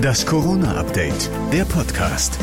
[0.00, 2.38] Das Corona-Update, der Podcast.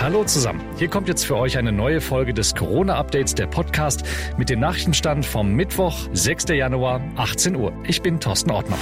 [0.00, 0.62] Hallo zusammen.
[0.76, 4.02] Hier kommt jetzt für euch eine neue Folge des Corona-Updates, der Podcast,
[4.38, 6.48] mit dem Nachrichtenstand vom Mittwoch, 6.
[6.48, 7.72] Januar, 18 Uhr.
[7.84, 8.78] Ich bin Thorsten Ortmann.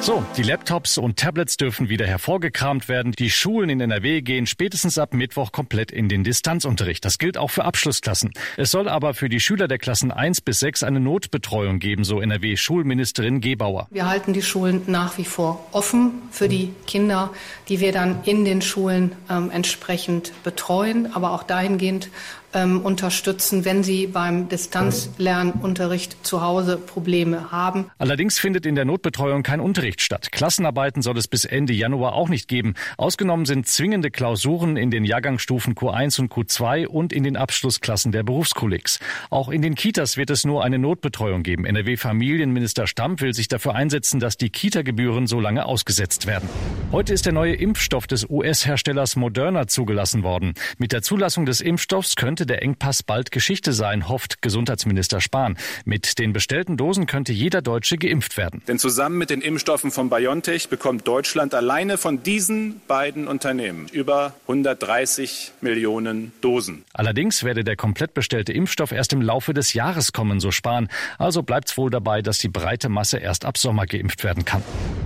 [0.00, 3.12] So, die Laptops und Tablets dürfen wieder hervorgekramt werden.
[3.12, 7.04] Die Schulen in NRW gehen spätestens ab Mittwoch komplett in den Distanzunterricht.
[7.04, 8.30] Das gilt auch für Abschlussklassen.
[8.56, 12.20] Es soll aber für die Schüler der Klassen 1 bis 6 eine Notbetreuung geben, so
[12.20, 13.88] NRW-Schulministerin Gebauer.
[13.90, 17.30] Wir halten die Schulen nach wie vor offen für die Kinder,
[17.68, 22.08] die wir dann in den Schulen ähm, entsprechend betreuen, aber auch dahingehend
[22.54, 27.90] ähm, unterstützen, wenn sie beim Distanzlernunterricht zu Hause Probleme haben.
[27.98, 30.32] Allerdings findet in der Notbetreuung kein Unterricht statt.
[30.32, 32.74] Klassenarbeiten soll es bis Ende Januar auch nicht geben.
[32.96, 38.22] Ausgenommen sind zwingende Klausuren in den Jahrgangsstufen Q1 und Q2 und in den Abschlussklassen der
[38.22, 38.98] Berufskollegs.
[39.30, 41.64] Auch in den Kitas wird es nur eine Notbetreuung geben.
[41.64, 46.48] NRW-Familienminister Stamm will sich dafür einsetzen, dass die Kita-Gebühren so lange ausgesetzt werden.
[46.90, 50.54] Heute ist der neue Impfstoff des US-Herstellers Moderna zugelassen worden.
[50.78, 55.58] Mit der Zulassung des Impfstoffs könnte der Engpass bald Geschichte sein, hofft Gesundheitsminister Spahn.
[55.84, 58.62] Mit den bestellten Dosen könnte jeder Deutsche geimpft werden.
[58.66, 64.32] Denn zusammen mit den Impfstoffen von BioNTech bekommt Deutschland alleine von diesen beiden Unternehmen über
[64.46, 66.86] 130 Millionen Dosen.
[66.94, 70.88] Allerdings werde der komplett bestellte Impfstoff erst im Laufe des Jahres kommen, so Spahn.
[71.18, 74.62] Also bleibt es wohl dabei, dass die breite Masse erst ab Sommer geimpft werden kann.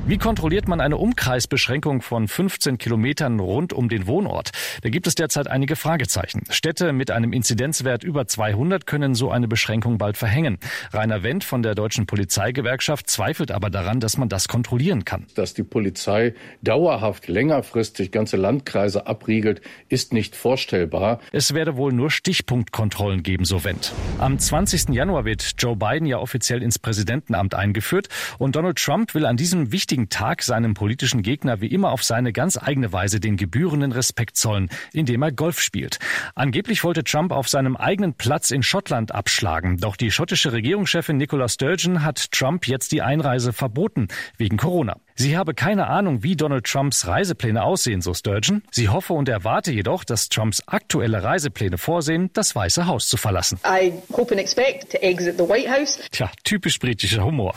[0.07, 4.51] Wie kontrolliert man eine Umkreisbeschränkung von 15 Kilometern rund um den Wohnort?
[4.83, 6.43] Da gibt es derzeit einige Fragezeichen.
[6.51, 10.59] Städte mit einem einem Inzidenzwert über 200 können so eine Beschränkung bald verhängen.
[10.93, 15.27] Rainer Wendt von der Deutschen Polizeigewerkschaft zweifelt aber daran, dass man das kontrollieren kann.
[15.35, 21.21] Dass die Polizei dauerhaft längerfristig ganze Landkreise abriegelt, ist nicht vorstellbar.
[21.33, 23.93] Es werde wohl nur Stichpunktkontrollen geben, so Wendt.
[24.19, 24.91] Am 20.
[24.91, 29.73] Januar wird Joe Biden ja offiziell ins Präsidentenamt eingeführt und Donald Trump will an diesem
[29.73, 34.37] wichtigen Tag seinem politischen Gegner wie immer auf seine ganz eigene Weise den gebührenden Respekt
[34.37, 35.99] zollen, indem er Golf spielt.
[36.35, 39.79] Angeblich wollte Trump auf seinem eigenen Platz in Schottland abschlagen.
[39.79, 44.97] Doch die schottische Regierungschefin Nicola Sturgeon hat Trump jetzt die Einreise verboten, wegen Corona.
[45.15, 48.63] Sie habe keine Ahnung, wie Donald Trumps Reisepläne aussehen, so Sturgeon.
[48.71, 53.59] Sie hoffe und erwarte jedoch, dass Trumps aktuelle Reisepläne vorsehen, das Weiße Haus zu verlassen.
[53.65, 55.99] I hope and expect to exit the White House.
[56.11, 57.55] Tja, typisch britischer Humor.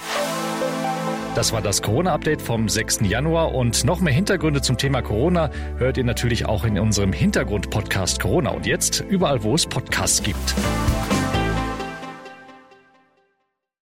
[1.36, 3.02] Das war das Corona-Update vom 6.
[3.02, 8.22] Januar und noch mehr Hintergründe zum Thema Corona hört ihr natürlich auch in unserem Hintergrund-Podcast
[8.22, 10.56] Corona und jetzt überall, wo es Podcasts gibt.